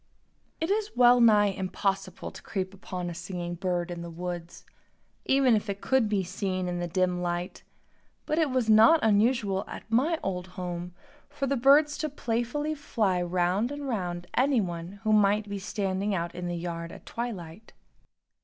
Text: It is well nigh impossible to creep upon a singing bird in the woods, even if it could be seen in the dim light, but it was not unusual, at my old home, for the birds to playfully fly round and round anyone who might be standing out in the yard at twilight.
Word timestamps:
It 0.59 0.71
is 0.71 0.89
well 0.97 1.21
nigh 1.21 1.51
impossible 1.53 2.31
to 2.31 2.41
creep 2.41 2.73
upon 2.73 3.07
a 3.07 3.13
singing 3.13 3.53
bird 3.53 3.91
in 3.91 4.01
the 4.01 4.09
woods, 4.09 4.65
even 5.25 5.55
if 5.55 5.69
it 5.69 5.79
could 5.79 6.09
be 6.09 6.23
seen 6.23 6.67
in 6.67 6.79
the 6.79 6.87
dim 6.87 7.21
light, 7.21 7.61
but 8.25 8.39
it 8.39 8.49
was 8.49 8.67
not 8.67 8.99
unusual, 9.03 9.63
at 9.67 9.83
my 9.91 10.17
old 10.23 10.47
home, 10.57 10.95
for 11.29 11.45
the 11.45 11.55
birds 11.55 11.99
to 11.99 12.09
playfully 12.09 12.73
fly 12.73 13.21
round 13.21 13.71
and 13.71 13.87
round 13.87 14.25
anyone 14.33 14.93
who 15.03 15.13
might 15.13 15.47
be 15.47 15.59
standing 15.59 16.15
out 16.15 16.33
in 16.33 16.47
the 16.47 16.57
yard 16.57 16.91
at 16.91 17.05
twilight. 17.05 17.73